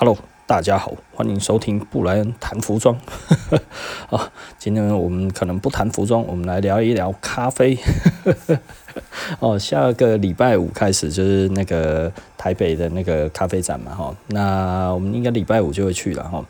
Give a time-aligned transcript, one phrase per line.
[0.00, 2.98] Hello，大家好，欢迎收听布莱恩谈服装。
[4.08, 7.78] 啊，今天我们可能不谈服装，我们来聊一聊咖啡。
[9.40, 16.42] 哦，下个礼拜五开始就是那个台北的那个咖啡展嘛，哈，那我们应该礼拜五就会去了，哈。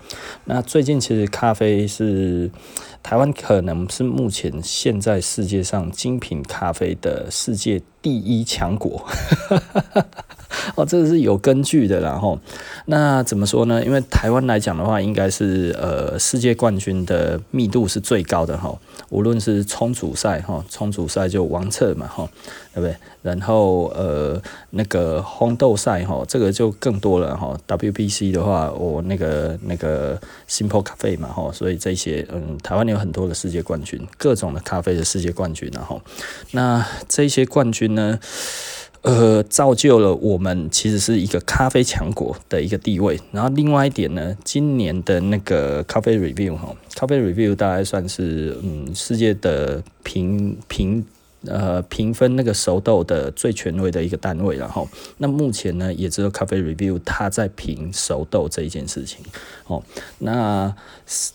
[0.45, 2.49] 那最近其实咖啡是
[3.03, 9.05] 台湾可能是目前现在世界上精品咖啡的世界第一强国。
[10.75, 12.39] 哦，这个是有根据的，然后
[12.87, 13.85] 那怎么说呢？
[13.85, 18.77] 因为台湾来讲的话，应该是呃世界冠军的密度是最高的哈，
[19.11, 22.29] 无论是冲煮赛哈，冲煮赛就王策嘛哈，
[22.75, 22.97] 对不对？
[23.23, 24.41] 然后呃
[24.71, 27.57] 那个烘豆赛哈，这个就更多了哈。
[27.69, 36.01] WBC 的话，我那个那个 Simple Cafe 嘛哈，所以这些嗯，台湾有很多的世界冠军，各种的咖啡的世界冠军，然后
[36.53, 38.19] 那这些冠军呢？
[39.03, 43.19] 呃，造就了我们其实是一个咖啡强国的一个地位。
[43.33, 51.05] 然后另外一点呢，今年的那个咖啡 review 哈，咖啡 review 大概算是嗯世界的评评。
[51.47, 54.87] 呃，评分那个熟豆的最权威的一个单位，然后
[55.19, 59.25] 那目前呢，也只有咖啡 review 它在评熟豆这一件事情。
[59.67, 59.83] 哦，
[60.19, 60.75] 那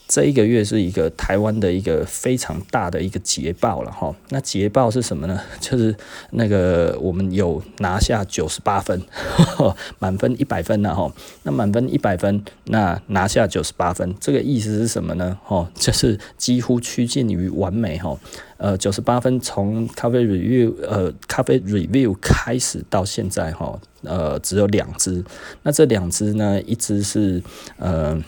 [0.07, 4.13] 这一个月是一个台湾的一个非常大的一个捷报了哈。
[4.29, 5.41] 那捷报是什么呢？
[5.59, 5.95] 就是
[6.31, 9.01] 那个我们有拿下九十八分，
[9.97, 11.11] 满分一百分了哈。
[11.43, 15.39] 那满分一百分，那拿下九十八分，这个意思是什么呢？
[15.47, 18.15] 哦，就是几乎趋近于完美哈。
[18.57, 25.23] 呃，九十八分从咖啡 review 呃咖啡 review 开始到现在哈，呃只有两支，
[25.63, 27.41] 那这两支呢，一只是
[27.77, 28.21] 呃。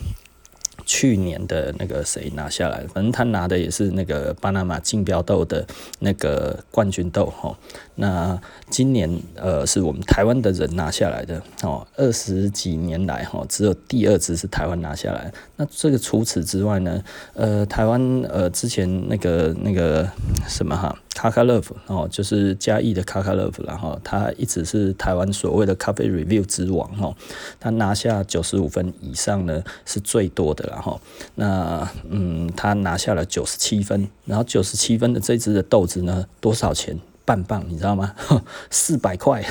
[0.85, 5.67] 去年的那个谁拿下来，反正他拿的也是那个巴拿马竞标豆的
[5.99, 7.53] 那个冠军豆哈。
[7.97, 15.31] 那今年呃是我们台湾的人拿下来的哦，二十几年来哈，只有第二支是台湾拿下来。
[15.57, 17.03] 那这个除此之外呢，
[17.33, 20.09] 呃台湾呃之前那个那个
[20.47, 20.97] 什么哈。
[21.17, 27.11] 卡卡乐夫哦，就是嘉义的卡卡乐夫，然后他一直是台湾所谓的咖啡 review 之王哈，
[27.59, 31.01] 他拿下九十五分以上呢是最多的，然后
[31.33, 36.95] 那嗯，他拿下了九十七分，然后九十七分的这支的豆子呢多少钱？
[37.27, 38.15] 半磅，你知道吗？
[38.71, 39.43] 四百块。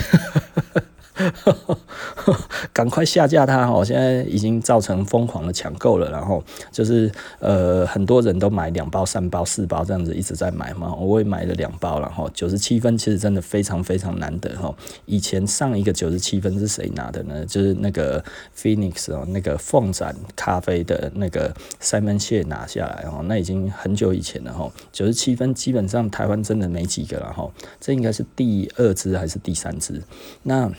[2.73, 3.85] 赶快下架它哦！
[3.85, 14.75] 现在已经造成疯狂的抢购了，然后就是呃很多人都买两包、三包、四包这样子一直在买嘛，我也买了两包，然后九十七分其实真的非常非常难得哈。
[15.07, 17.45] 以前上一个九十七分是谁拿的呢？
[17.47, 18.23] 就是那个
[18.57, 24.71] Phoenix 哦，那个凤展咖啡的那个 Simon 谢拿下来哦，那已经很久以前了哈。
[24.93, 27.51] 九十七分基本上台湾真的没几个了哈，
[27.81, 30.03] 这应该是第二支还是第三支？
[30.43, 30.71] 那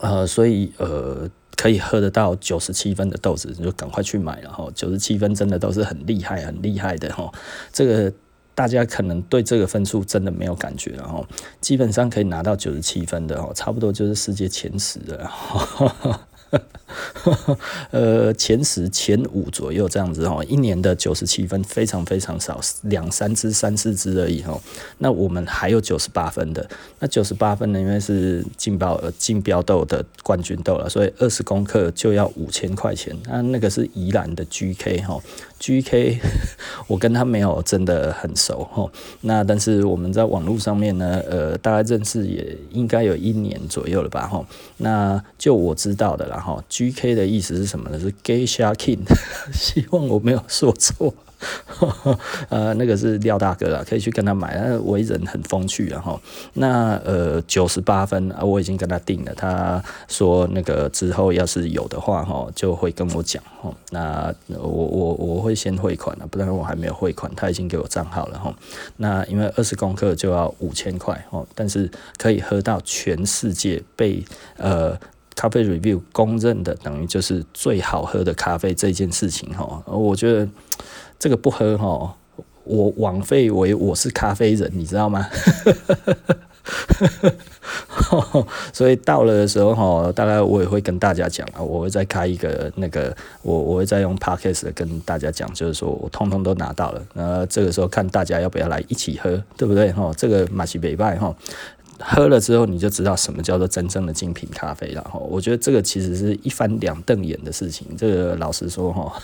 [0.00, 4.66] 呃，所以呃，可以喝得到九十七分的豆子，你就赶快去买了哈。
[4.74, 7.30] 九十七分真的都是很厉害、很厉害的哈。
[7.72, 8.12] 这个
[8.54, 11.22] 大家可能对这个分数真的没有感觉了哈。
[11.60, 15.30] 基本上可以拿到九十七分的哈，差不多就是世界前十的。
[17.90, 24.60] 呃，前十、前五左右这样子哈，一年的九十七分非常非常少，两三支、三四支而已哈。
[24.98, 26.68] 那我们还有九十八分的，
[26.98, 33.16] 那九十八分呢，因为是竞标呃竞标豆的冠军豆了，所以二十公克就要五千块钱。
[33.26, 35.20] 那那个是宜兰的 GK 哈
[35.60, 36.18] ，GK
[36.88, 38.90] 我跟他没有真的很熟哈。
[39.20, 44.44] 那但是我们在网络上面呢，呃，大概认识也应该有一年左右了吧哈。
[44.78, 46.38] 那就我知道的啦。
[46.38, 48.00] 哈，G K 的意思是什么呢？
[48.00, 48.98] 是 GAY SHAKING，
[49.52, 51.14] 希望我没有说错。
[52.48, 54.56] 呃，那个是廖大哥啊，可以去跟他买。
[54.56, 56.20] 但是为人很风趣，然后
[56.54, 59.34] 那呃九十八分啊，我已经跟他定了。
[59.34, 63.72] 他说那个之后要是有的话哈，就会跟我讲哈。
[63.90, 68.54] 那我我我会先汇款了，不然我还没有汇款，他已经给我账号了哈。
[68.96, 74.24] 那因为二十公克就要五千块哦，但是可以喝到全世界被
[74.56, 74.98] 呃。
[75.36, 80.46] 咖啡 review 公认的等于就是最好喝的咖啡这件事情哈，我觉得
[81.20, 82.16] 这个不喝哈，
[82.64, 85.28] 我枉费为我是咖啡人，你知道吗？
[88.72, 100.10] 所以到了的时候哈，大概我也会跟大家讲啊，我会再开一个那个，我我会再用 podcast 跟大家讲，就是说我通通都拿到了，那这个时候看大家要不要来一起喝，对不对哈？
[100.16, 101.36] 这个马西北拜哈。
[102.02, 105.18] 喝了之后，你就知道什么叫做真正的精品咖啡了哈。
[105.18, 107.86] 我觉得这个其实是一翻两瞪眼的事情。
[107.94, 109.22] 这个老实说哈，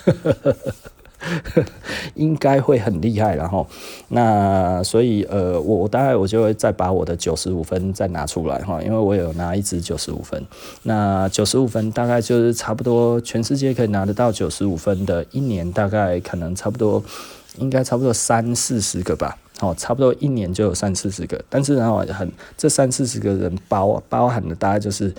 [2.13, 3.65] 应该会很厉害，然后
[4.09, 10.41] 那所以呃，我我大概我就会再把我的九十五分再拿出来哈，因为我有拿一支九十五分，
[10.83, 17.03] 那九十五分大概就是差不多全世界可以拿得到九十五分的，一年大概可能差不多
[17.57, 25.13] 应该差不多三四十个吧，哦，差不多一年就有三四十个，但是然后很这三四十个人包包含的大概就是。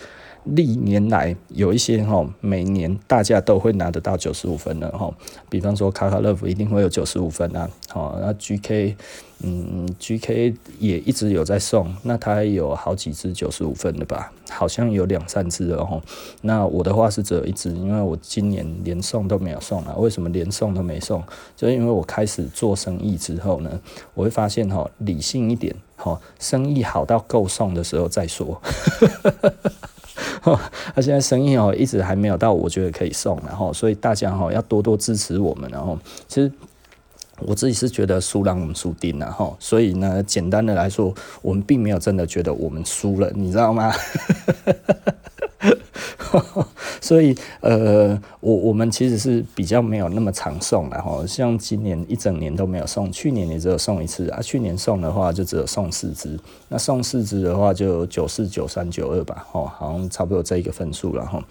[0.55, 5.13] 历年来有一些哈，每年大家都会拿得到九十五分的哈，
[5.49, 8.95] 比方说卡卡乐福一定会有九十五分啊，好，那 GK，
[9.43, 16.03] 嗯，GK 也一直有在送，那他有好几只九十五分的吧，好像有两三支哦。
[16.43, 19.95] 那我的话是只有一只，因为我今年连送都没有送啊。
[19.97, 21.23] 为什么连送都没送？
[21.57, 23.81] 就因为我开始做生意之后呢，
[24.15, 28.61] 我会发现哈，理性一点，哈，生意好到够送的时候再说。
[30.95, 36.51] 他现在生意哦，一直还没有到，我觉得可以送，然后所以大家哈要多多支持我们，然后其实
[37.41, 43.93] 我自己是觉得输让我们输定了哈，所以呢，简单的来说，我们并没有真的觉得我们输了，你知道吗？
[47.01, 54.41] 所以，呃，我我们其实是比较没有那么常送，的哈像今年一整年都没有送，去年也只有送一次啊。
[54.41, 56.39] 去年送的话就只有送四只，
[56.69, 61.43] 那送四只的话就九四九三九二吧，哦，好像差不多这一个分数了哈。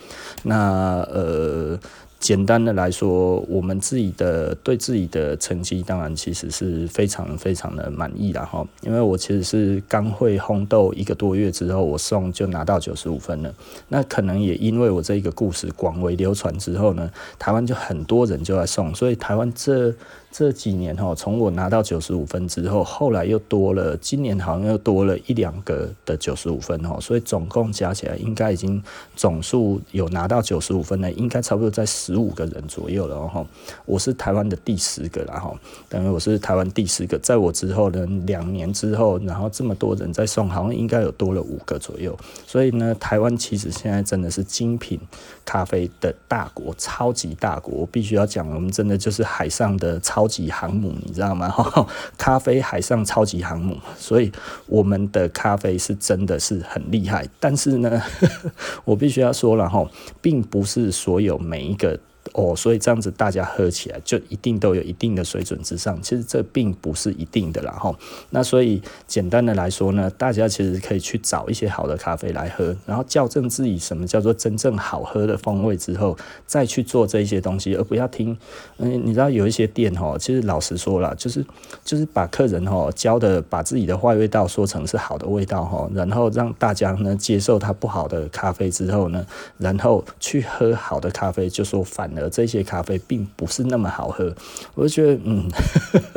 [0.44, 1.80] 那呃。
[2.20, 8.66] 简单的来说，我们自己的对自己的成绩，当然其实是非常非常的满意了哈。
[8.82, 13.54] 因为我其实是刚会烘豆一个多月之后，我送就拿到九十五分了。
[13.90, 19.94] 那可能也因为我这一个故事广为流传之后呢，台湾就很多人就来送，所以台湾这。
[20.30, 28.82] 这几年哈，从我拿到九十五分之后，后来又多了，今年好像又多了一两个的九十五分哈，所以总共加起来应该已经
[29.16, 33.44] 总数有拿到九十五分的，应该差不多在十五个人左右了哈。
[33.86, 35.52] 我是台湾的第十个了哈，
[35.90, 42.16] 等于我是台湾第十个，在我之后呢，两年之后，然后这么多人在送，好像应该有多了五个左右。
[42.46, 45.00] 所以呢，台湾其实现在真的是精品
[45.44, 50.28] 咖啡的大国，超级大国，我必须要讲，我们真的就是海上的超。
[50.28, 51.48] 级航母，你知道吗？
[51.50, 51.88] 哈
[52.18, 54.32] 咖啡海上超级航母，所以
[54.68, 57.26] 我们的咖啡是真的是很厉害。
[57.40, 58.02] 但是呢，
[58.86, 59.90] 我必须要说了哈，
[60.22, 61.98] 并不是所有每一个。
[62.38, 67.92] 哦，所以这样子大家喝起来就一定都有一定的水准之上，其实这并不是一定的啦哈。
[68.30, 78.38] 那所以简单的来说呢，大家其实可以去找一些好的咖啡来喝，然后校正自己什么叫做真正好喝的风味之后，再去做这一些东西，而不要听。
[78.78, 81.44] 嗯，你知道有一些店哈，其实老实说了，就是
[81.84, 89.26] 就是把客人哈教的把自己的坏味道说成是好的味道哈，然后让大家呢接受它不好的咖啡之后呢，
[89.58, 92.08] 然后去喝好的咖啡，就说反。
[92.18, 94.34] 而这些咖啡并不是那么好喝，
[94.76, 95.50] 我就觉得，嗯，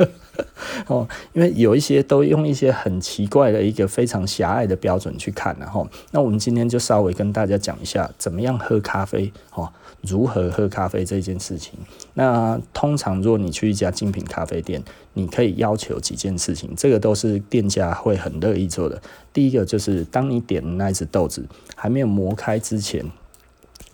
[0.87, 9.69] 哦，因为有一些都用一些很奇怪的一个非常狭隘的标准去看，然后，那我们今天就稍微跟大家讲一下，怎么样喝咖啡，哦，
[10.01, 11.73] 如何喝咖啡这件事情。
[12.13, 14.83] 那通常，如果你去一家精品咖啡店，
[15.13, 19.01] 你可以要求几件事情，这个都是店家会很乐意做的。
[19.33, 23.05] 第一个就是，当你点的那一只豆子还没有磨开之前。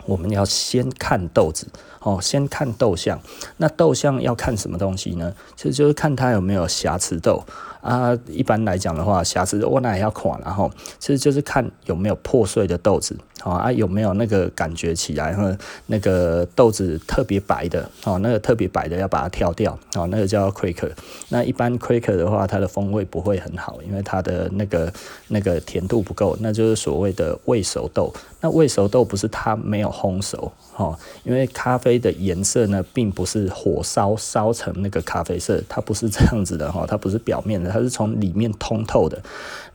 [0.07, 1.67] 我们要先看豆子，
[1.99, 3.19] 哦，先看豆相。
[3.57, 5.31] 那豆相要看什么东西呢？
[5.55, 7.43] 其实就是看它有没有瑕疵豆
[7.91, 8.17] 啊。
[8.27, 13.17] 一般来讲的话，瑕疵我那也要看，然后其实就是看有没有破碎的豆子。
[13.43, 15.31] 哦啊，有没有那个感觉起来？
[15.31, 15.55] 哈，
[15.85, 20.91] 那个豆子特别白的，哦，那个特别白的要把它挑掉，哦，那个叫 Quaker。
[21.29, 24.91] 那一般 Quaker 的话，它的风味不会很好，因为它的那个
[25.27, 28.11] 那个甜度不够，那就是所谓的未熟豆。
[28.41, 39.19] 那未熟豆不是它没有烘熟，哦，因为咖啡的颜色呢，并不是火烧烧成那个咖啡色，它不是这样子的，哈，它不是表面的，它是从里面通透的。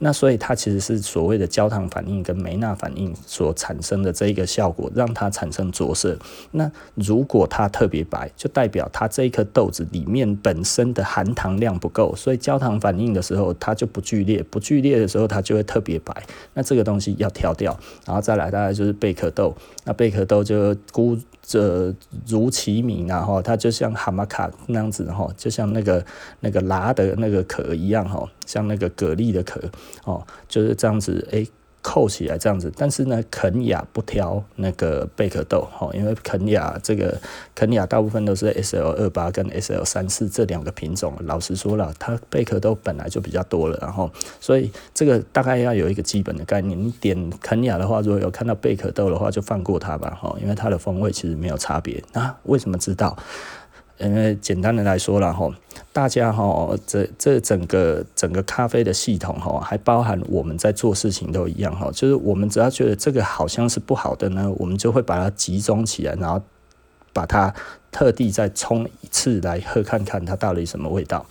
[0.05, 6.19] 那所以它其实是所谓的焦糖反应跟梅纳反应所产生的这一个效果，让它产生着色。
[6.51, 16.13] 那如果它特别白，就代表它这一颗豆子里面本身的含糖量不够，所以焦糖反应的时候它就不剧烈，不剧烈的时候它就会特别白。
[16.55, 19.55] 那这个东西要挑掉，然后再来大概就是贝壳豆。
[19.85, 21.95] 那贝壳豆就估着
[22.27, 26.05] 如其名，然后它就像哈玛卡那样子，哈，就像那个
[26.41, 28.29] 那个拉的那个壳一样，哈。
[28.47, 29.61] 像那个蛤蜊的壳
[30.05, 31.47] 哦，就是这样子，诶、
[31.81, 32.73] 扣起来这样子。
[32.77, 37.21] 但是呢，肯亚不挑那个贝壳豆哦，因为肯亚这个
[37.57, 41.15] 肯亚大部分都是 S L 二八跟 S L 三四这两个品种。
[41.25, 44.09] 老实说了，它贝壳豆本来就比较多了，然后
[44.41, 46.81] 所以这个大概要有一个基本的概念。
[46.81, 52.01] 你点肯亚的话，如果有看到贝壳豆的话，就放过它吧，哈，因为它的风味其实没有差别。
[52.13, 53.17] 那为什么知道？
[53.99, 55.49] 因为简单的来说了哈，
[55.93, 66.43] 大家哈，这这整个整个咖啡的系统哈，还包含我们在做事情都一样哈，就是我们只要觉得这个好像是不好的呢，我们就会把它集中起来，然后
[67.13, 67.55] 把它
[67.91, 71.25] 特地再冲一次来喝看看它到底什么味道。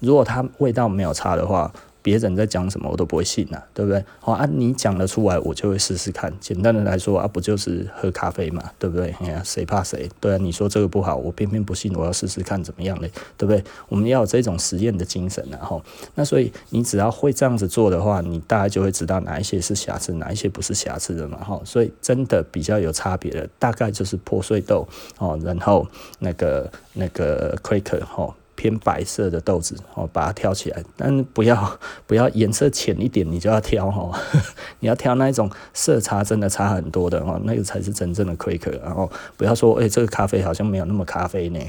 [0.00, 1.72] 如果它味道没有差的话，
[2.08, 4.02] 别人在讲什么我都不会信呐、啊，对不对？
[4.18, 6.32] 好啊，你讲得出来，我就会试试看。
[6.40, 9.14] 简单的来说啊，不就是喝咖啡嘛，对不对？
[9.20, 10.08] 哎呀，谁怕谁？
[10.18, 13.62] 对啊，你说这个不好，我偏偏不信，我要试试看怎么样嘞，对不对？
[13.90, 15.82] 我们要有这种实验的精神然后，
[16.14, 21.36] 那所以你只要会这样子做的话，你大概就会知道哪一些是瑕疵，哪一些不是瑕疵的嘛。
[21.44, 24.88] 哈，所以真的比较有差别的，大概就是破碎豆
[25.18, 25.86] 哦，然后
[26.20, 28.34] 那个那个 Quaker 哈。
[28.58, 34.20] 偏白色的豆子哦，把它挑起来，但不要不要颜色浅一点，你就要挑哈，
[34.80, 38.76] 你要挑那一种色差真的差很多的哦，那个才是真正的 quake。
[38.82, 41.60] 然后不要说，诶、这个咖啡好像没有那么咖啡呢，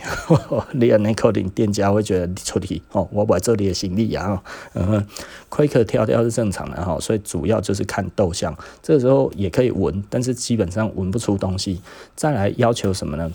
[0.71, 4.41] 连那口令店家会觉得你出题哦，我把这里的行李啊，
[4.73, 5.05] 嗯
[5.51, 11.79] ，Quaker 挑挑是正常的哈，所以主要就是看豆香，这个时候也可以闻，但是基本上闻不出东西。
[12.15, 13.31] 再来要求什么呢？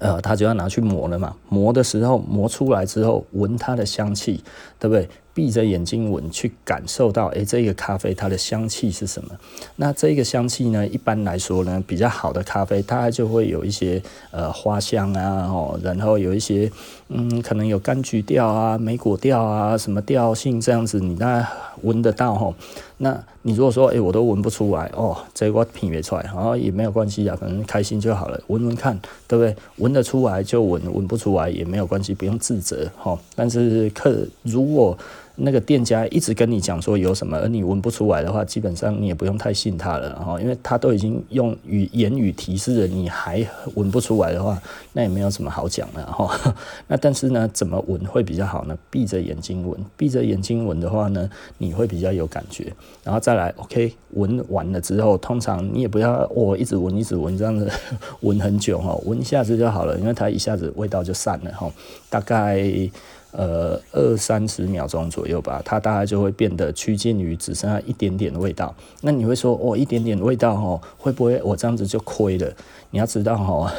[0.00, 4.44] 呃，他就要拿去磨了嘛，磨的时候磨出来之后，闻它的香气，
[4.78, 5.08] 对不对？
[5.38, 9.30] 闭着眼睛闻，去感受到，诶，这个咖啡它的香气是什么？
[9.76, 14.02] 那这个香气呢，一般来说呢，比较好的咖啡，它就会有一些
[14.32, 16.68] 呃花香啊，哦，然后有一些
[17.06, 21.48] 嗯，可能有柑橘调啊、莓果调啊，什么调性这样子，你大概
[21.82, 22.52] 闻得到哈。
[22.96, 29.54] 那你如果说，诶，我都闻不出来哦，这个品别出来，然后也没有关系啊，反正开心就好了，闻闻看，对不对？
[29.76, 33.16] 闻得出来就闻，闻不出来也没有关系，不用自责哈。
[33.36, 34.98] 但是客如果
[35.40, 44.60] 那个店家一直跟你讲说有什么，而你闻不出来的话，基本上你也不用太信他了哈，因为他都已经用语言语提示了，你还闻不出来的话，
[44.94, 46.54] 那也没有什么好讲的哈。
[46.88, 48.76] 那但是呢，怎么闻会比较好呢？
[48.90, 52.72] 闭着眼睛闻，闭着眼睛闻的话呢，你会比较有感觉。
[53.04, 57.70] 然后再来，OK，闻完了之后，通常你也不要我、哦、一直闻一直闻这样子
[58.22, 61.70] 闻很久哈，闻一下子就好了，因为它一下子味道就散了哈，
[62.10, 62.90] 大概。
[63.32, 68.74] 呃，二三十秒钟左右吧，它大概就会变得趋近于只剩下一点点的味道。
[69.02, 72.50] 那你会说，哦，一点点味道哦，会不会我这样子就亏了？
[72.90, 73.70] 你要知道哦，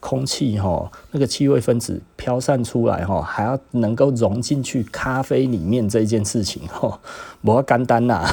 [0.00, 6.98] 空气哦，那个气味分子飘散出来哦，还要能够融进去咖啡里面这件事情哦，
[7.42, 8.26] 不要简单呐。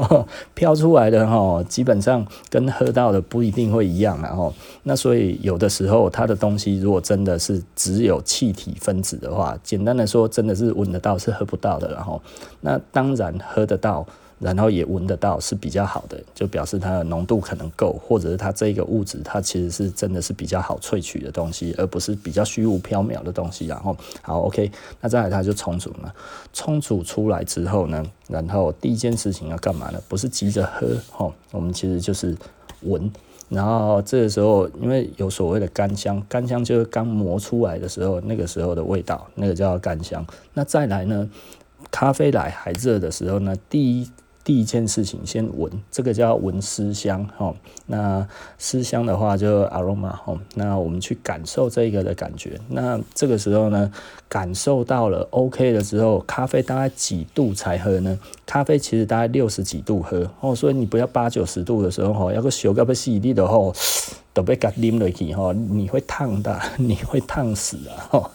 [0.54, 4.52] 飘出来的哈，基本上跟喝到的不一定会一样，然后
[4.82, 12.20] 那所以有的时候它的东西如果真的是只有气体分子的话，简单的说真的是闻得到是喝不到的，然后
[12.60, 14.06] 那当然喝得到。
[14.38, 23.66] 然后也闻得到是比较好的，就表示它的浓度可能够，或者是它这个物质它其实是真的是比较好萃取的东西，而不是比较虚无缥缈的东西。
[23.66, 26.14] 然后好，OK，那再来它就冲煮了，
[26.52, 30.00] 冲煮出来之后呢，然后第一件事情要干嘛呢？
[30.08, 32.36] 不是急着喝，哈，我们其实就是
[32.82, 33.10] 闻。
[33.48, 40.24] 然后这个时候因为有所谓的干香，干香就是刚磨出来的时候那个时候的味道，那个叫干香。
[40.54, 41.28] 那再来呢，
[41.90, 44.08] 咖啡来还热的时候呢，第一。
[44.48, 47.54] 第一件事情，先闻，这个叫闻思香哈。
[47.84, 48.26] 那
[48.56, 50.34] 思香的话就 aroma 哈。
[50.54, 52.58] 那我们去感受这个的感觉。
[52.66, 53.92] 那这个时候呢，
[54.26, 58.18] 感受到了 OK 的时候，咖啡大概几度才喝呢？
[58.46, 63.74] 咖啡其实大概六十几度喝哦，所以你不要八九十度的时候哈，要个小个不细腻的吼。
[64.38, 68.30] 都被给淋了去吼，你会烫的， 你会烫死啊哈！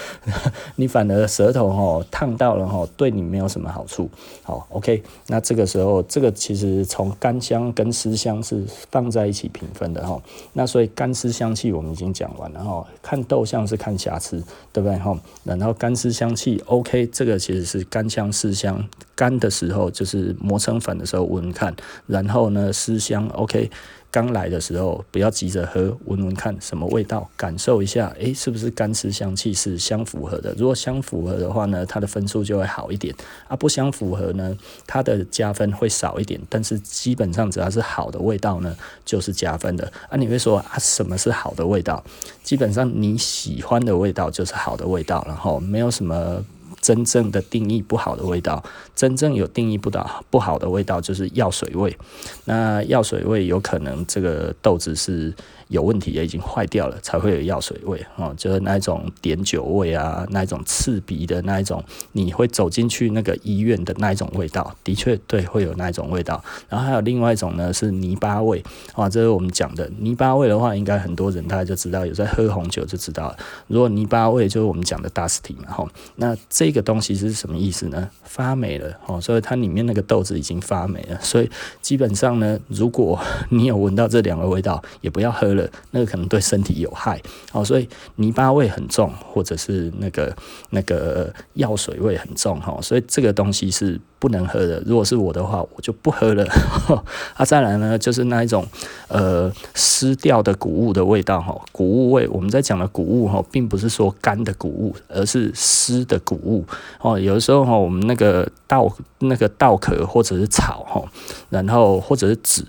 [0.76, 4.10] 你反而舌头吼烫到了吼，对你没有什么好处。
[4.42, 10.22] 好，OK，那这个时候，这个其实从干香跟湿香是放在一起评分的吼。
[10.52, 15.16] 那所以干湿香气我们已经讲完了吼，看豆香是看瑕疵，对不对吼？
[15.44, 21.74] 然后干湿香气 OK，这个其实是干香湿香，干的时候就是磨成粉的时候闻看，
[22.06, 23.70] 然后呢湿香 OK。
[24.12, 30.54] 刚来的时候不要急着喝，闻闻看什么味道，感受一下，诶，是不是干湿香气是相符合的？
[30.58, 33.14] 如果相符合的话呢，它的分数就会好一点；
[33.48, 34.54] 啊，不相符合呢，
[34.86, 36.38] 它的加分会少一点。
[36.50, 39.90] 但是基本上只要是好的味道呢，就是加分的。
[40.10, 42.04] 啊，你会说啊，什么是好的味道？
[42.44, 46.44] 基本上你喜欢的味道就是好的味道，然后没有什么。
[46.82, 48.62] 真正的定义不好的味道，
[48.94, 51.96] 真正有定义不到不好的味道就是药水味。
[52.44, 55.32] 那药水味有可能这个豆子是
[55.72, 66.42] 有问题也，已经坏掉了才会有药水味哦，就是那一种碘酒味啊，那一种刺鼻的那一种，你会走进去那个医院的那一种味道，的确对，会有那一种味道。
[66.68, 68.62] 然后还有另外一种呢是泥巴味
[68.94, 73.36] 啊，这是我们讲的泥巴味的话，应该很多人大家就知道，有在喝红酒就知道了。
[73.66, 78.10] 如果泥巴味就是我们讲的 dusty 嘛，哈，那这个东西是什么意思呢？
[78.24, 81.50] 发霉了哦，所以它里面那个豆子已经发霉了，所以
[81.80, 85.61] 基本上呢，如果 你有闻到这两个味道，也不要喝了。
[85.90, 87.20] 那个可能对身体有害
[87.52, 90.34] 哦，所以泥巴味很重，或者是那个
[90.70, 94.80] 那个药水味很重哈，所以这个东西是不能喝的。
[94.86, 96.44] 如果是我的话，我就不喝了。
[97.34, 98.66] 啊，再来呢，就是那一种
[99.08, 102.28] 呃湿掉的谷物的味道哈，谷物味。
[102.28, 106.64] 我们在讲的谷物哈，并不是说干的谷物，而是湿的谷物
[107.00, 107.18] 哦。
[107.18, 111.02] 有的时候哈，我们那个稻那个稻壳或者是草哈，
[111.50, 112.64] 然后或者是纸，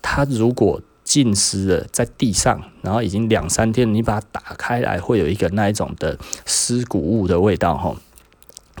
[0.00, 7.96] 它如果浸湿了在地上，然后已经两三天，你把它打开来，会有一个那一种的尸骨物的味道，吼，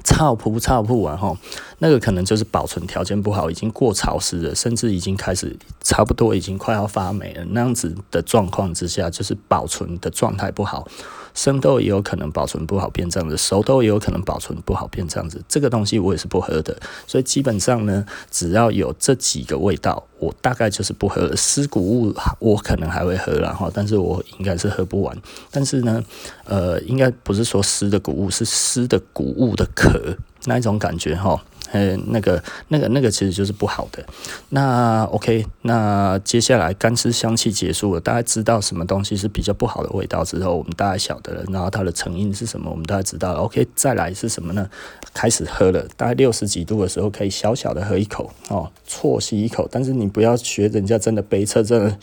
[0.02, 1.38] 臭噗臭噗啊，吼，
[1.78, 10.88] 那个可能就是保存条件不好，已经过潮湿了，甚至已经开始差不多已经快要发霉了，那样子的状况之下，就是保存的状态不好。
[11.36, 15.40] 生豆也有可能保存不好变这样子，熟豆也有可能保存不好变这样子。
[15.46, 16.76] 这个东西我也是不喝的，
[17.06, 21.36] 所以基本上呢，只要有这几个味道，我大概就是不喝了。
[21.36, 25.16] 湿谷物我可能还会喝啦哈，但是我应该是喝不完。
[25.50, 26.02] 但是呢，
[26.44, 30.16] 呃，应该不是说湿的谷物，是湿的谷物的壳
[30.46, 31.38] 那一种感觉哈。
[31.72, 34.04] 呃，那个、那个、那个其实就是不好的。
[34.50, 41.44] 那 OK，那接下来干湿香气结束了，大家知道什么东西是比较不好的味道之后，我们大概晓得了。
[41.48, 43.40] 然后它的成因是什么，我们大概知道了。
[43.40, 44.68] OK，再来是什么呢？
[45.12, 49.68] 开始喝了，大概六十几度的时候，可以小小的喝一口哦，啜吸一口。
[49.70, 51.98] 但是你不要学人家真的杯测，真的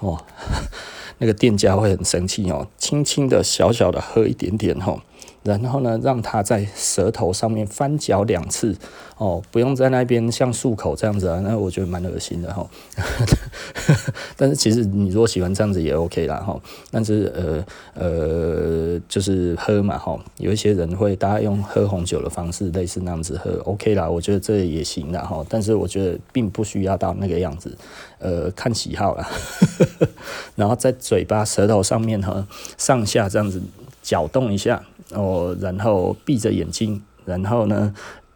[0.00, 0.22] 哦，
[1.18, 2.66] 那个店家会很生气哦。
[2.76, 5.00] 轻轻的、小小的喝一点点哦。
[5.42, 8.76] 然后呢，让它在舌头上面翻搅两次
[9.16, 12.66] 哦，不用在那边像漱口这样子啊，那我觉得蛮恶心的哈。
[14.36, 16.60] 但是其实你如果喜欢这样子也 OK 啦哈。
[16.90, 25.44] 但是呃呃，就是喝嘛哈，有一些人会大家用喝红酒的方式，类似那样子喝 OK 啦，我觉得这也行的哈。
[25.48, 27.76] 但是我觉得并不需要到那个样子，
[28.18, 29.28] 呃，看喜好啦。
[30.54, 32.46] 然后在嘴巴、舌头上面哈，
[32.78, 33.60] 上下这样子
[34.02, 34.82] 搅动一下。
[35.14, 37.94] 哦，然后闭着眼睛，然后呢，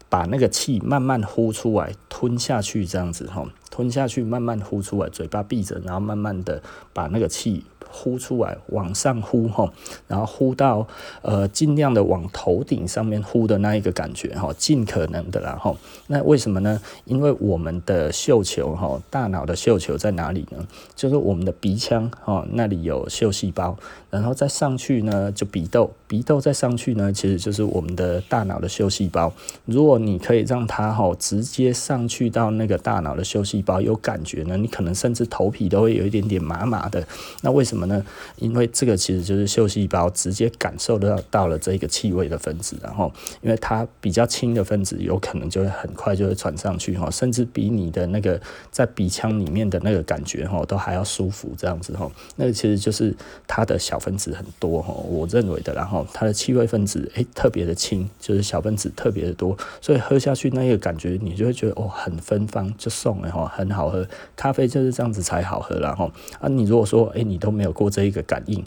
[0.09, 7.65] 把那个气慢慢呼出来，吞下去，这样子哈，吞下去，慢慢呼出来，嘴巴闭着，然后慢慢的把那个气。
[7.89, 9.71] 呼出来，往上呼吼，
[10.07, 10.87] 然后呼到
[11.23, 15.75] 呃，尽量的往头顶上面呼的那一个感觉哈，尽可能的啦哈。
[16.09, 16.79] 那为什么呢？
[17.07, 20.67] 因为我们的嗅球哈，大脑的嗅球在哪里呢？
[20.95, 23.79] 就是我们的鼻腔哈，那里有嗅细胞，
[24.11, 29.33] 然后再上去呢，就鼻窦，鼻窦再上去呢，其实就是我们的大脑的嗅细胞。
[29.65, 37.03] 如果你可以让它哈直接上去到那个大脑的嗅细细胞有感觉呢，你可能甚至头皮都会有一点点麻麻的。
[37.40, 37.87] 那为什么？
[37.87, 38.05] 呢，
[38.37, 48.40] 因为这个其实就是嗅细胞直接感受到到了这个气味的分子，然后因为它比较轻的分子，有可能就会很快就会传上去哈，甚至比你的那个
[48.73, 52.11] 在鼻腔里面的那个感觉哈都还要舒服这样子哈。
[52.35, 53.14] 那个其实就是
[53.47, 64.05] 它的小分子很多哈，我认为的，然后它的气味分子诶特别的轻，就是小分子特别的多，所以喝下去那个感觉你就会觉得哦很芬芳，就送了哈，很好喝。
[64.35, 67.77] 咖啡就是这样子才好喝，然后啊你如果说诶你都没有。
[67.77, 68.65] 过这一个感应，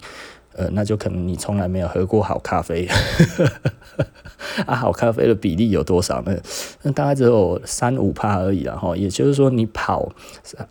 [0.54, 2.88] 呃，那就可能你从来没有喝过好咖啡。
[4.66, 6.36] 啊，好咖啡的比例有多少呢？
[6.82, 8.96] 那大概只有三五趴而已啦哈。
[8.96, 10.10] 也就是说，你跑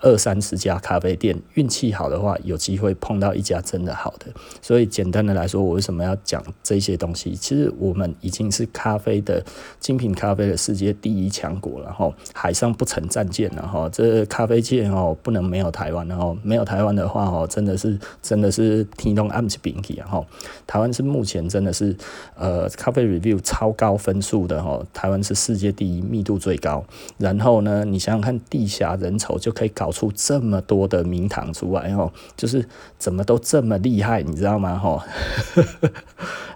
[0.01, 4.25] 二三十家咖啡店，运气好的话，有机会碰到一家真的好的。
[4.61, 7.35] 所以简单的来说，我为什么要讲这些东西？
[7.35, 9.43] 其实我们已经是咖啡的
[9.79, 13.87] 精品咖啡的世界第一强国了哈，海上不成战舰了哈。
[13.89, 20.25] 这咖啡界哦，不能没有台湾，然后没有台湾的话哦，真的是真的是天东暗起冰起啊哈。
[20.67, 21.95] 台湾是目前真的是
[22.35, 23.75] 呃咖啡 review 超。
[23.79, 26.83] 高分数的哈，台湾是世界第一，密度最高。
[27.17, 34.77] 然后呢，你想想看，地狭人稠就可以搞出这么多的名堂出来哦，就是怎么都这么厉害，你知道吗？
[34.77, 35.05] 哈，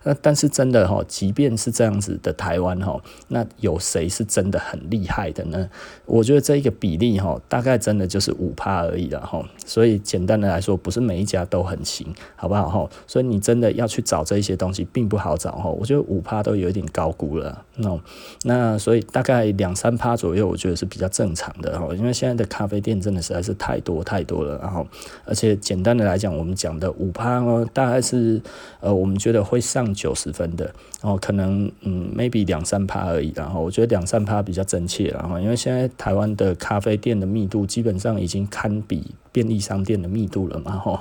[0.03, 2.99] 那 但是真的哈，即便是这样子的台湾哈，
[3.29, 5.69] 那有谁是真的很厉害的呢？
[6.05, 9.41] 我觉得这一个比例哈，大概真的就是五趴而已了哈。
[9.65, 12.89] 所以简单的来说，不是每一家都很行，好不好哈？
[13.07, 15.69] 所以你真的要去找这一些东西，并不好找哈。
[15.69, 17.13] 我觉得五趴都有一点高。
[17.13, 17.63] 估了。
[17.75, 17.99] 那
[18.43, 21.87] 那所以大概两三趴左右，我觉得是比较正常的哈。
[21.95, 24.87] 因为现在的咖啡店真的实在是太多太多了，然后
[25.25, 28.41] 而且简单的来讲，我们讲的五趴哦，大概是
[28.79, 30.65] 呃我们觉得会上九十分的，
[31.01, 40.99] 然后可能嗯 maybe 两三趴而已，然后我觉得两三趴比较真切，然后因为现在台湾的咖啡店的密度基本上已经堪比便利商店的密度了嘛哈。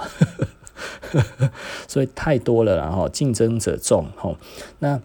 [1.89, 4.37] 所以太多了，然后竞争者众，吼，
[4.79, 5.01] 那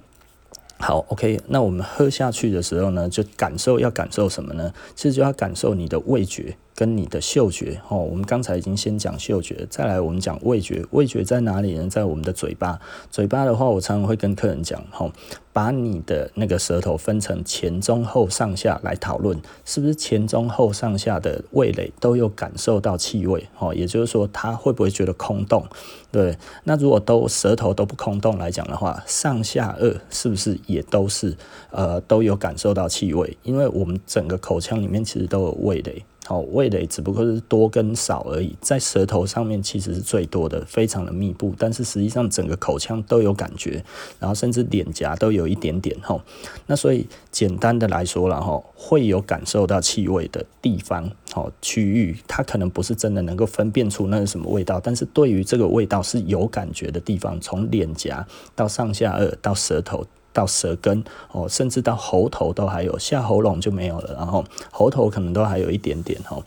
[0.80, 4.74] 好，OK，那我们喝下去的时候呢，就感受要感受什么呢？
[4.96, 6.56] 其实就要感受你的味觉。
[6.78, 10.86] 跟你的嗅觉哦，我们刚才已经先讲嗅觉，再来我们讲味觉。
[10.92, 11.90] 味觉在哪里呢？
[11.90, 12.80] 在我们的嘴巴。
[13.10, 15.12] 嘴巴的话，我常常会跟客人讲，吼，
[15.52, 23.48] 把你的那个舌头分成前中后上下来讨论，是不是前中后上下的味蕾都有感受到气味？
[23.58, 25.66] 哦，也就是说，他会不会觉得空洞？
[26.12, 31.36] 对，那如果都舌头都不空洞来讲的话，上下颚是不是也都是
[31.72, 33.36] 呃都有感受到气味？
[33.42, 36.06] 因为我们整个口腔里面其实都有味蕾。
[36.28, 43.82] 好，味蕾只不过是多跟少而已，在舌头上面其实是最多的，非常的密布，但是实际上整个口腔都有感觉，
[44.20, 46.22] 然后甚至脸颊都有一点点吼。
[46.66, 60.06] 那所以简单的来说了吼，会有感受到气味的地方，好区域，它可能不是真的能够分辨出那是什么味道，但是对于这个味道是有感觉的地方，从脸颊到上下颚到舌头。
[60.38, 66.38] 到舌根哦，甚至到喉头都还有，下喉咙就没有了，然后喉头可能都还有一点点哈。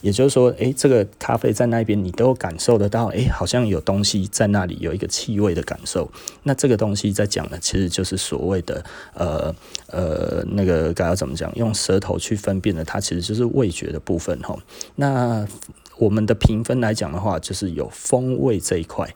[0.00, 6.10] 也就是说，诶、这个咖啡在那边你都感受得到，诶、好像有东西在那里，有一个气味的感受。
[6.44, 8.82] 那这个东西在讲的其实就是所谓的
[9.14, 9.54] 呃
[9.86, 11.50] 呃那个该要怎么讲？
[11.56, 14.56] 用舌头去分辨的，它其实就是味觉的部分哈。
[14.96, 15.46] 那
[15.96, 19.08] 我们的评分来讲的话，就是有风味这一块。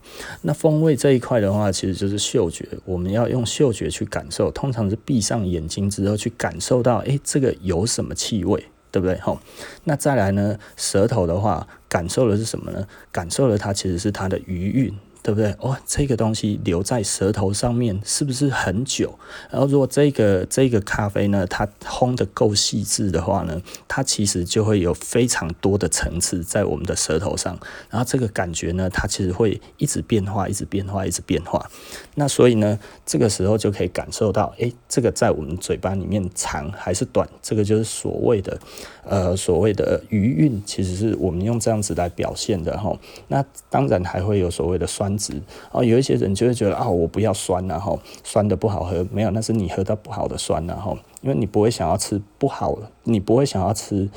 [0.43, 2.67] 那风味这一块的话，其实就是嗅觉。
[2.85, 9.19] 我们要用嗅觉去感受，通常是闭上眼睛之后去感受到，诶，这个有什么气味，对不对？
[9.19, 9.39] 吼，
[9.83, 12.87] 那再来呢，舌头的话，感受的是什么呢？
[13.11, 14.93] 感受的它其实是它的余韵。
[15.29, 15.55] 对不对？
[15.59, 19.13] 哦，这个东西留在舌头上面是不是很久？
[19.51, 27.55] 然后如果这个这个咖啡呢，它烘得够细致的话呢，它其实就会有非常多的层次在我们的舌头上。
[27.91, 31.69] 然后这个感觉呢，它其实会一直变化，一直变化，一直变化。
[32.15, 37.29] 那所以呢，这个时候就可以感受到，诶，这个在我们嘴巴里面长还是短？
[37.43, 38.59] 这个就是所谓的
[39.05, 42.97] 呃所谓的余韵，其实是我们用这样子来表现的哈。
[43.27, 45.18] 那当然还会有所谓的酸。
[45.19, 45.39] 值
[45.71, 54.09] 哦，有一些人就会觉得啊，我不要酸，然后酸的不好喝，没有，那是你喝到不好的酸，然后因为你不会想要吃不好，你不会想要吃，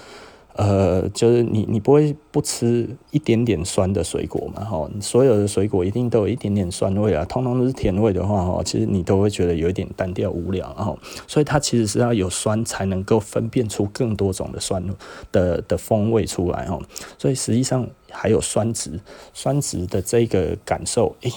[0.55, 14.85] 呃，就是你你不会不吃一点点酸的水果嘛，哈，所有的水果一定都有一点点酸味啊，通通都是甜味的话，哈，其实你都会觉得有一点单调无聊，然后所以它其实是要有酸才能够分辨出更多种的酸
[15.31, 16.79] 的的风味出来，哈，
[17.19, 17.89] 所以实际上。
[18.15, 19.01] 还有酸质，
[19.33, 21.33] 酸质的这个感受，诶，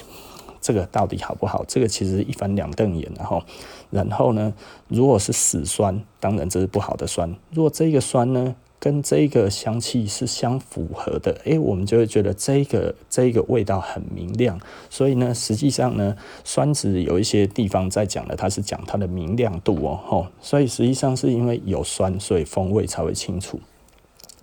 [0.59, 1.63] 这个到底好不好？
[1.69, 3.41] 这个其实一翻两瞪眼，然后，
[3.89, 4.53] 然后呢，
[4.89, 7.33] 如果是死酸，当然这是不好的酸。
[7.51, 14.59] 如果这个酸呢，跟这个香气是相符合的，诶，我们就会觉得这个这个味道很明亮。
[14.89, 20.27] 所以呢，实际上呢，酸质有一些地方在讲的，它是讲它的明亮度哦，吼。
[20.39, 23.59] 所以实际上是因为有酸，所以风味才会清楚。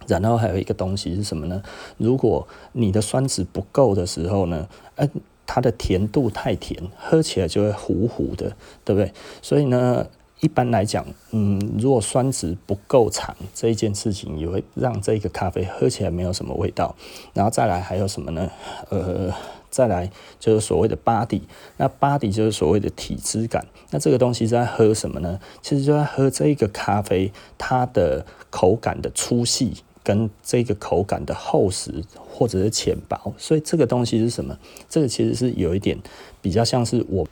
[0.08, 1.62] 然后还有一个东西是什么呢？
[1.96, 5.08] 如果你的酸质不够的时候呢，呃，
[5.46, 9.12] 它的甜度太甜，喝起来就会糊糊的，对不对？
[9.40, 10.08] 所以呢，
[10.42, 16.94] 一般来讲，嗯，如果酸值不够长，这一件事情也会让这个咖啡喝起来没有什么味道。
[17.32, 18.50] 然后再来还有什么呢？
[18.90, 19.32] 呃。
[19.72, 21.40] 再来就是所谓的 body，
[21.78, 23.66] 那 body 就是所谓的体质感。
[23.88, 25.40] 那这个东西在喝什么呢？
[25.62, 29.72] 其实就在喝这个咖啡，它的口感的粗细
[30.04, 33.32] 跟这个口感的厚实或者是浅薄。
[33.38, 34.58] 所以这个东西是什么？
[34.90, 35.98] 这个其实是有一点
[36.42, 37.26] 比较像是我。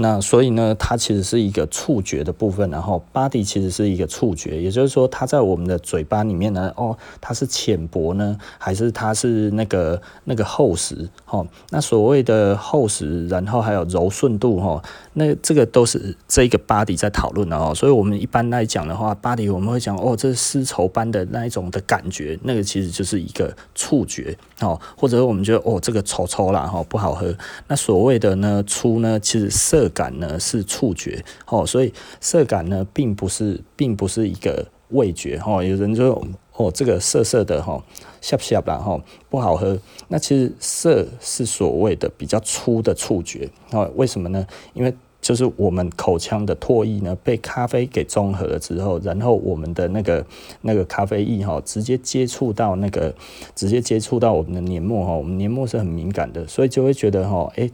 [0.00, 11.08] 那所以呢，它其实是一个触觉的部分，然后 body 其实是一个触觉，也就是说，它在我们的嘴巴里面呢，哦，它是浅薄呢，还是它是那个那个厚实？
[11.24, 14.80] 哈，那所谓的厚实，然后还有柔顺度，哈，
[15.14, 17.74] 那这个都是这个 body 在讨论的哦。
[17.74, 27.34] 所以我们一般来讲的话，body 我们会讲，哦，这是丝绸般的那一种的感觉，那个其实就是一个触觉，哦，或者我们觉得，哦，这个稠稠啦，哈，不好喝。
[27.66, 29.87] 那所谓的呢，粗呢，其实色。
[29.90, 35.62] 感呢是触觉哦，所以色感呢并不是并不是一个味觉哦。
[35.62, 37.82] 有人说哦，这个涩涩的哈，
[38.20, 39.78] 涩涩啦哈，不好喝。
[40.08, 43.90] 那其实涩是所谓的比较粗的触觉哦。
[43.94, 44.44] 为什么呢？
[44.74, 44.92] 因为
[45.28, 50.24] 就是我们口腔的唾液呢被咖啡给中和了之后，然后我们的那个
[50.62, 53.14] 那个咖啡液哈，直接接触到那个
[53.54, 57.70] 直接接触到我们的黏膜哈，我们黏膜是很敏感的，所以就会觉得哈，哎，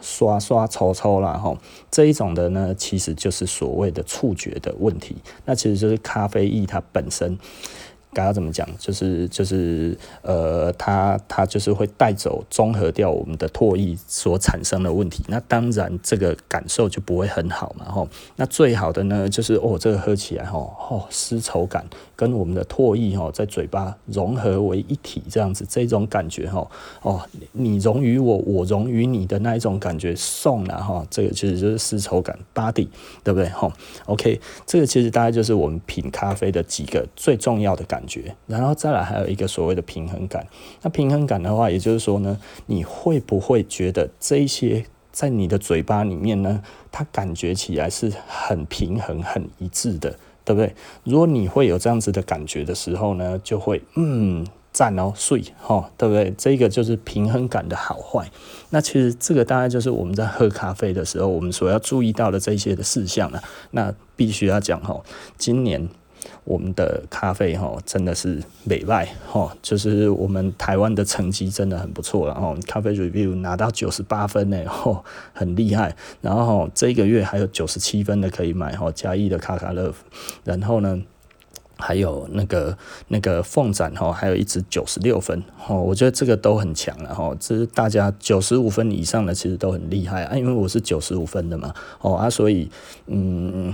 [0.00, 1.54] 刷刷抽抽啦哈，
[1.90, 5.14] 这一种的呢，其实就是所谓的触觉的问题，
[5.44, 7.38] 那其实就是咖啡液它本身。
[8.14, 8.66] 该要怎么讲？
[8.78, 15.22] 就是就是呃，它它就是会带走、中和掉我们的唾液所产生的问题。
[15.28, 17.84] 那当然，这个感受就不会很好嘛。
[17.90, 26.70] 吼，那最好的呢，就是哦，这个喝起来吼，哦，丝绸感跟我们的唾液吼在嘴巴融合为一体，这样子，这种感觉吼，
[27.02, 27.20] 哦，
[27.52, 31.04] 你融于我，我融于你的那一种感觉，送了哈。
[31.10, 32.86] 这个其实就是丝绸感，body，
[33.24, 33.48] 对不对？
[33.48, 33.72] 吼
[34.06, 38.14] ，OK，这个其实大概就是我们品咖啡的几个最重要的感觉。
[38.14, 40.46] 觉，然后再来还有一个所谓的平衡感。
[40.82, 46.62] 那平衡感的话，也就是说呢，你会不会觉得这一些在你的嘴巴里面呢，
[46.92, 50.74] 它感觉起来是很平衡、很一致的，对不对？
[51.02, 56.32] 如果你会有这样子的感觉的时候呢，就会嗯赞哦，睡哈，对不对？
[56.38, 58.30] 这个就是平衡感的好坏。
[58.70, 63.42] 那其实这个大概就是我们在喝咖啡的时候，我们所要注意到的这些的事项了。
[63.72, 65.02] 那必须要讲哈，
[65.36, 65.88] 今年。
[66.44, 75.02] 我们的咖啡哈真的是美外哈，就是我们台湾的成绩真的很不错了哦，咖啡 review 拿到九十八分呢，吼，
[75.32, 75.96] 很厉害。
[76.20, 79.90] 然后这个月还有九十七分的可以买哈，嘉义的卡卡乐。
[80.44, 81.02] 然后呢，
[81.78, 82.76] 还有那个
[83.08, 87.34] 那个凤展哈，还有一支九十六分哈，我觉得这个都很强了哈。
[87.40, 92.70] 这是大家九十五分以上的其实都很厉害啊，因为我是九十五分的嘛，哦啊，所以
[93.06, 93.72] 嗯。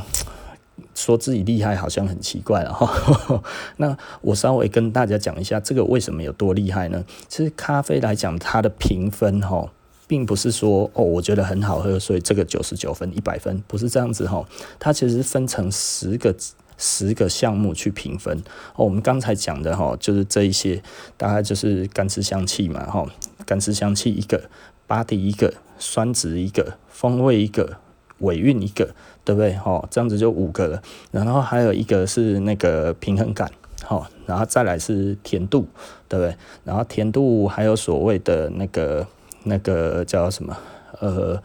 [1.01, 3.43] 说自己厉害好像很奇怪了哈，
[3.79, 7.03] 那我稍微跟大家讲一下，这个为什么有多厉害呢？
[7.27, 9.73] 其实咖啡来讲，它的评分哈，
[10.07, 14.47] 并不是说哦，我觉得很好喝，所以这个九十九分、一百分，不是这样子哈。
[14.79, 16.35] 它其实分成十个
[16.77, 18.37] 十个项目去评分。
[18.77, 20.83] 哦，我们刚才讲的哈，就是这一些，
[21.17, 23.07] 大概就是干湿香气嘛哈，
[23.47, 24.51] 干湿香气一个
[24.87, 27.79] ，body 一个，酸值一个，风味一个。
[28.21, 29.55] 尾韵一个，对不对？
[29.55, 30.83] 吼，这样子就五个了。
[31.11, 33.51] 然后还有一个是那个平衡感，
[33.85, 35.69] 吼，然后再来是甜度，
[36.09, 36.37] 对不对？
[36.65, 39.07] 然后甜度还有所谓的那个
[39.45, 40.57] 那个叫什么？
[41.01, 41.43] 呃，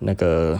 [0.00, 0.58] 那个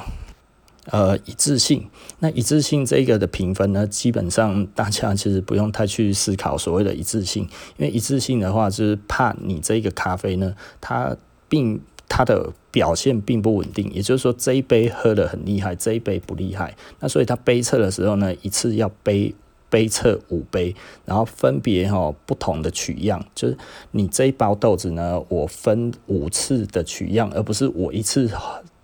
[0.90, 1.88] 呃一致性。
[2.20, 7.44] 那一致性这个的评分呢，基本上大家其实不用太去思考所谓的一致性，
[7.76, 11.16] 因为一致性的话，就是怕你这个咖啡呢，它
[11.48, 11.80] 并。
[12.08, 16.74] 它的表现并不稳定，也就是说，这一杯喝得很厉害，这一杯不厉害。
[17.00, 19.34] 那所以它杯测的时候呢，一次要杯
[19.68, 23.56] 杯测五杯，然后分别哈不同的取样，就是
[23.90, 28.30] 你这一包豆子呢，我分五次的取样，而不是我一次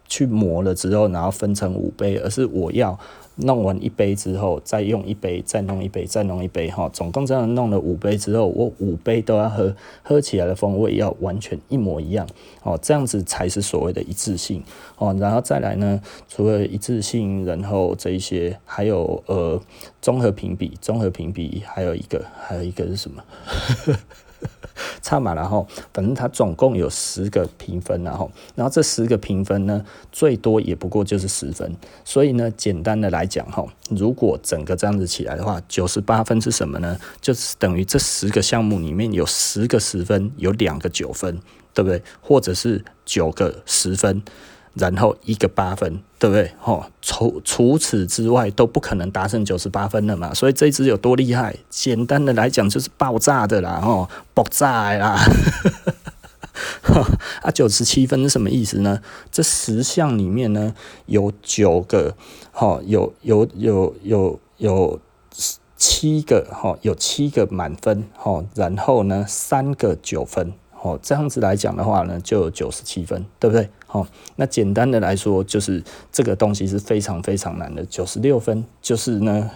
[0.06, 2.98] 去磨了之后，然后分成五杯，而是我要。
[3.37, 12.29] 弄完一杯之后，再用一杯，再弄一杯，再弄一杯，哈，总共这样弄了五杯之后，我五杯都要喝，喝起来的风味要完全一模一样，
[12.62, 14.62] 哦，这样子才是所谓的一致性，
[14.97, 19.61] 哦，然后再来呢，除了一致性，然后这一些还有呃
[20.01, 23.23] 综合评比，综合评比还有一个，还有一个是什么？
[25.02, 36.98] 差满了哈，反正它总共有十个评分，然后，然后这十个评分呢，最多也不过就是十分，所以呢，简单的来讲哈，如果整个这样子起来的话，九十八分是什么呢？
[37.20, 41.38] 就是等于这十个项目里面有十个十分，有两个九分，
[41.72, 42.02] 对不对？
[42.20, 44.22] 或者是九个十分。
[44.74, 46.52] 然后一个八分，对不对？
[46.60, 50.34] 吼，除除此之外都不可能达成九十八分了嘛。
[50.34, 51.56] 所以这支有多厉害？
[51.70, 55.18] 简单的来讲就是爆炸的啦，吼，爆炸啦。
[57.42, 59.00] 啊，九十七分是什么意思呢？
[59.32, 60.74] 这十项里面呢，
[61.06, 62.14] 有九个，
[62.52, 65.00] 吼，有有有有有
[65.76, 70.52] 七个，吼，有七个满分，吼，然后呢，三个九分。
[70.80, 73.70] 哦，这样子来讲的话呢，就九十七分，对不对？
[73.94, 74.04] 哦，
[74.35, 75.80] 那简单的来说，就是
[76.11, 77.85] 这个东西是非常非常难的。
[77.87, 79.48] 九十六分就是呢，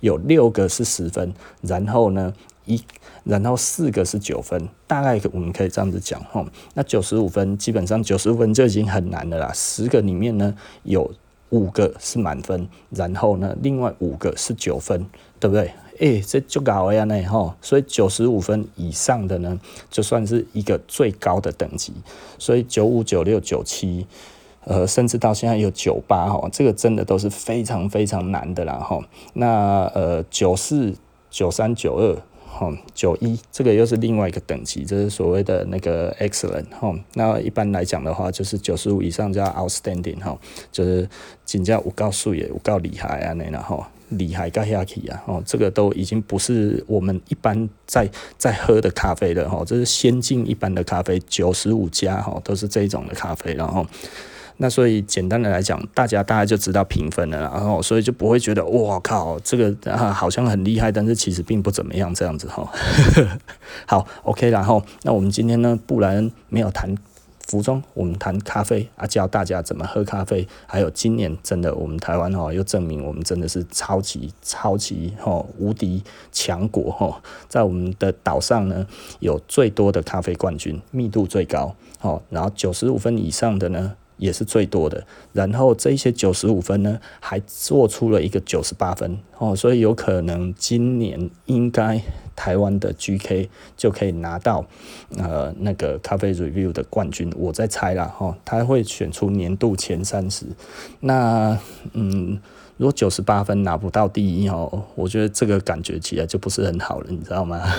[0.00, 1.32] 有六个是十分，
[1.62, 2.30] 然后呢
[2.66, 2.78] 一，
[3.24, 6.22] 然后四个是九分，大概我们可以这样子讲。
[6.24, 9.50] 哈，那九十五分基本上九十分就已经很难了啦。
[9.54, 11.10] 十个里面呢，有
[11.48, 15.06] 五个是满分，然后呢，另外五个是九分，
[15.40, 15.72] 对不对？
[15.98, 19.58] 哎、欸，这就高了呢吼，所以九十五分以上的呢，
[19.90, 21.92] 就算是一个最高的等级。
[22.38, 24.06] 所以九五、九六、九七，
[24.64, 29.04] 呃，甚至到现在有九八哈，这个真的都是非常非常难的啦吼。
[29.34, 30.94] 那呃，九四、
[31.30, 32.16] 九三、九二，
[32.48, 36.92] 吼，九一这个又是另外一个等级，这是所谓的那个 excellent 哈。
[37.14, 40.36] 那一般来讲的话，就是九十五以上叫 outstanding 哈，
[40.70, 41.08] 就是
[41.44, 43.84] 真正有高数也，有高厉害啊那然后
[44.18, 53.86] 厉害到下去啊，哦，这个都已经不是我们一般在在喝的咖啡了哈，这是先进一般的咖啡，九十五加哈都是这种的咖啡，然后。
[54.58, 62.70] 那所以简单的来讲，大家大概就知道评分了，然后所以就不会觉得哇靠，这个啊好像很厉害，但是其实并不怎么样这样子哈。
[63.86, 66.94] 好，OK，然后那我们今天呢，布莱恩没有谈
[67.46, 70.46] 服装，我们谈咖啡啊，教大家怎么喝咖啡。
[70.66, 78.86] 还有今年真的，我们台湾哦又证明我们真的是超级超级哦无敌强国哦，在我们的岛上呢
[79.20, 83.94] 有最多的咖啡冠军，密度最高，哦，然后九十五分以上的呢。
[84.22, 89.18] 也是最多的，然后这些九十五分呢，还做出了一个九十八分。
[89.36, 92.00] 哦，所以有可能今年应该
[92.36, 94.64] 台湾的 GK 就可以拿到
[95.18, 100.46] 呃那个咖啡 review 的冠军，我在猜啦哈，他会选出年度前三十，
[101.00, 101.58] 那
[101.94, 102.40] 嗯，
[102.76, 107.60] 如果九十八分拿不到第一哦，我觉得这个感觉起来就不是很好了，你知道吗？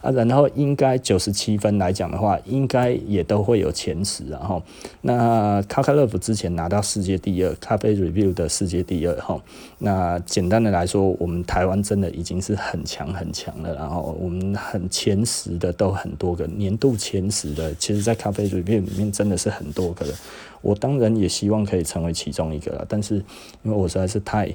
[0.00, 4.62] 啊，然后应该九十七分来讲的话，应该也都会有前十，然后
[5.02, 9.38] 那卡卡勒夫之前拿到世界第二，咖啡 review 的世界第二，哈，
[9.78, 20.14] 那简单的来说，我们台湾真的已经是很强很强了，然后我们很前十的都很多个，年度前十的，其实在咖啡 review 里面真的是很多个的，
[20.62, 23.16] 我当然也希望可以成为其中一个了，但是
[23.62, 24.50] 因为我实在是太。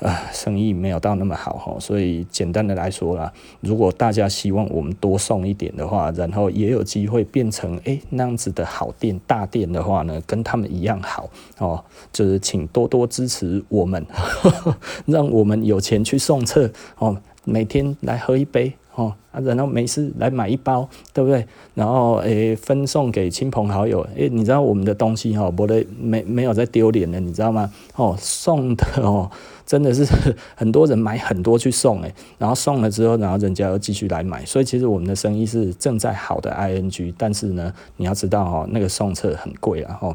[0.00, 18.72] 啊，生意没有到那么好哈，所以简单的来说啦，如果大家希望我们多送一点的话，然后也有机会变成诶、那样子的好店大店的话呢，跟他们一样好哦，就是请多多支持我们，呵 呵让我们有钱去送册哦，每天来喝一杯。
[19.00, 21.46] 哦啊，然后没事来买一包，对不对？
[21.74, 24.06] 然后诶、分送给亲朋好友。
[24.16, 27.70] 诶、你知道我们的东西哈，不得没没有在丢脸的，你知道吗？
[27.96, 29.30] 哦，送的哦，
[29.64, 30.04] 真的是
[30.56, 40.14] 很多人买很多去送诶，然后送了之后，然后人家又继续来买，所以其实我们的生意是正在好的 ing，但是呢，你要知道哦，那个送册很贵啊，哦。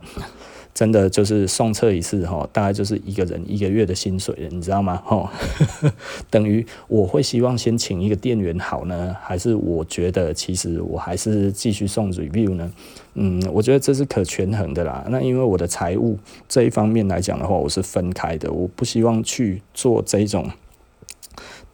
[0.75, 5.01] 真的就是送测一次哈，大概就是一个人一个月的薪水了，你知道吗？
[5.05, 5.31] 哈，
[6.29, 12.69] 等于我会希望先请一个店员好呢，还是我觉得其实我还是继续送 review 呢？
[13.13, 15.05] 嗯，我觉得这是可权衡的啦。
[15.09, 20.51] 那因为我的财务这一方面来讲的话，我是分开的，我不希望去做这种。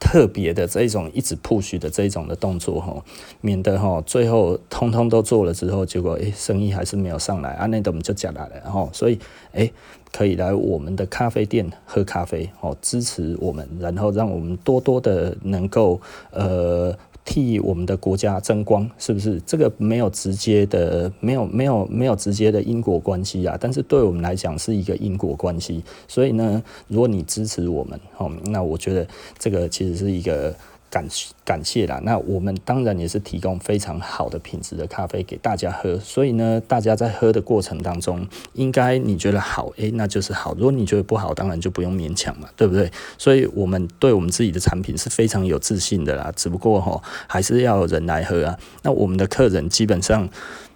[0.04, 3.00] 特别的这一种一直 push 的这一种的动作哈，
[3.40, 9.16] 免得哈最后通通都做了之后，结果诶、生意还是没有上来啊，那我们就讲来了，吼所以
[9.52, 9.72] 诶、
[10.10, 16.92] 可以来我们的咖啡店喝咖啡哦，支持我们，然后让我们多多的能够呃。
[17.24, 19.40] 替我们的国家争光，是不是？
[19.46, 23.56] 这个没有直接的，没有没有没有直接的因果关系啊。
[23.60, 25.82] 但是对我们来讲是一个因果关系。
[26.08, 29.06] 所以呢，如果你支持我们，哦，那我觉得
[29.38, 30.54] 这个其实是一个。
[30.92, 31.08] 感
[31.42, 42.92] 感谢啦，那我们当然也是提供非常好的品质的咖啡给大家喝，所以呢，大家在喝的过程当中，应该你觉得好，诶、那就是好；如果你觉得不好，当然就不用勉强嘛，对不对？
[43.16, 48.58] 所以我们对我们自己的产品是非常有自信的啦，只不过哈，还是要人来喝啊。
[48.82, 50.28] 那我们的客人基本上，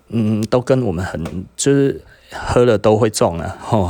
[0.09, 1.23] 嗯，都跟我们很
[1.55, 2.01] 就是。
[2.33, 3.57] 喝了都会中啊！
[3.61, 3.89] 吼，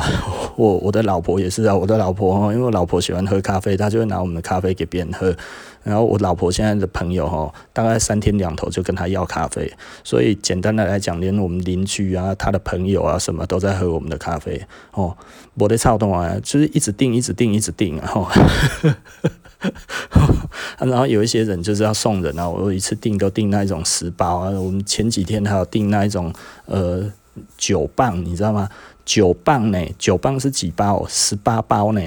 [0.57, 5.35] 我我的老婆也是啊，我的老婆哦，因为我老婆喜欢喝咖啡，她就会拿我们的咖啡给别人喝。
[5.87, 9.73] 然后我老婆现在的朋友哈，大概三天两头就跟她要咖啡，
[10.03, 14.61] 所以简单的来讲，连我们邻居啊、他的朋友啊什么都在喝我们的咖啡
[14.93, 15.17] 哦。
[15.55, 18.07] 我的操动啊，就是一直订、一直订、一直订啊！
[18.09, 18.29] 吼，
[20.85, 24.51] 然后有一些人就是要送人啊，我一次订都订那一种十包啊。
[24.51, 26.33] 我们前几天还有订那一种
[26.65, 27.11] 呃。
[27.59, 28.67] 九磅，你知道吗？
[29.05, 29.79] 九磅呢？
[29.99, 31.05] 九磅是几包？
[31.07, 32.01] 十八包呢？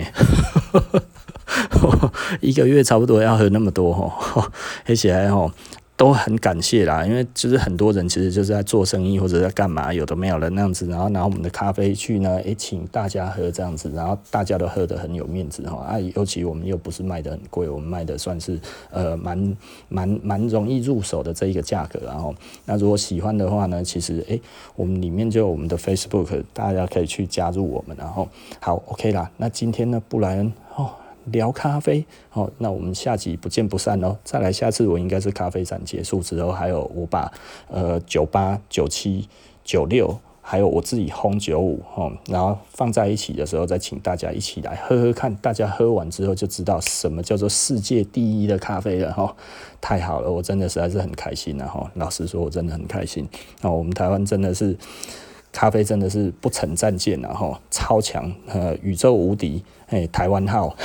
[2.41, 4.43] 一个月差不多要喝那么多吼，
[4.87, 5.51] 而且还吼。
[5.99, 18.57] 都很感谢啦，因为就是很多人其实就是在做生意或者在干嘛，有的没有了那样子，然后拿我们的咖啡去呢，诶，请大家喝这样子，然后大家都喝得很有面子哈啊，尤其我们又不是卖得很贵，我们卖的算是
[18.91, 19.57] 呃蛮
[19.89, 22.33] 蛮蛮容易入手的这一个价格，然后
[22.63, 24.41] 那如果喜欢的话呢，其实诶，
[24.77, 28.25] 我们里面就有我们的 Facebook，大家可以去加入我们，然后
[28.61, 30.53] 好 OK 啦，那今天呢，布莱恩。
[31.25, 34.17] 聊咖啡，好，那我们下集不见不散哦。
[34.23, 37.31] 再来，下次我应该是咖啡展结束之后，还有我把
[37.67, 39.27] 呃九八、九七、
[39.63, 40.19] 九六。
[40.41, 45.35] 还有我自己烘九五哦，然后放在一起的时候，再请大家一起来喝喝看。
[45.35, 49.35] 大家喝完之后就知道什么叫做世界第一的咖啡了哈！
[49.79, 51.91] 太好了，我真的实在是很开心了哈。
[51.93, 53.29] 老实说，我真的很开心。
[53.61, 54.75] 那我们台湾真的是
[55.51, 60.75] 咖啡真的是不成战舰了哈，超强呃，宇宙无敌哎，台湾号。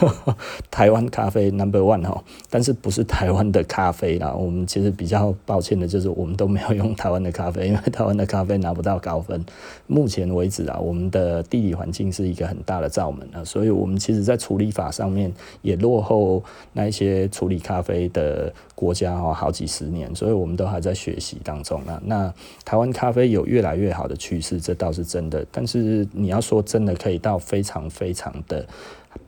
[0.70, 4.32] 台湾咖啡 Number One 哈，但是不是台湾的咖啡啦。
[4.32, 9.44] 我们其实比较抱歉的就是，我们都没有用台湾的咖啡， 因为台湾的咖啡拿不到高分。
[9.86, 16.42] 目前为止啊，我们的地理环境是一个很大的罩门啊，所以我们其实在处理法上面也落后
[16.72, 22.00] 那一些处理咖啡的国家哈好几十年，所以我们都还在学习当中啊。
[22.04, 22.32] 那
[22.64, 25.44] 台湾咖啡有越来越好的趋势，这倒是真的。
[25.50, 28.64] 但是你要说真的可以到非常非常的。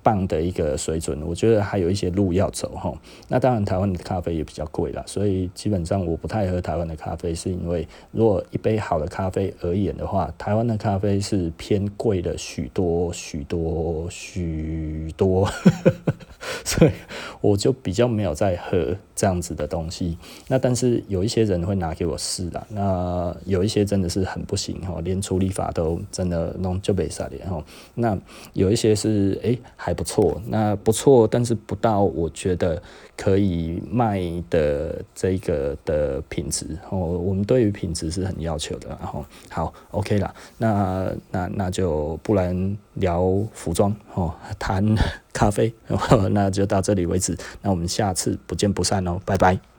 [0.03, 2.93] 棒的一个水准，我觉得还有一些路要走哈。
[3.29, 15.49] 那当然，台湾的咖啡也比较贵啦，所以基本上我不太喝台湾的咖啡，是因为如果一杯好的咖啡而言的话，台湾的咖啡是偏贵了许多许多许多，
[16.65, 16.91] 所以
[17.41, 20.17] 我就比较没有在喝这样子的东西。
[20.49, 27.65] 那但是有一些人会拿给我试啦，那有一些真的是很不行哈，连处理法都真的弄就被杀掉哈。
[27.95, 28.19] 那
[28.53, 29.59] 有一些是诶。
[29.83, 32.83] 还不错，那不错，但是不到我觉得
[33.17, 34.21] 可以卖
[34.51, 36.99] 的这个的品质哦。
[36.99, 43.25] 我们对于品质是很要求的，然后好，OK 了，那那那就不然聊
[43.55, 44.85] 服装哦，谈
[45.33, 45.73] 咖啡，
[46.33, 47.35] 那就到这里为止。
[47.63, 49.70] 那我们下次不见不散哦，拜拜。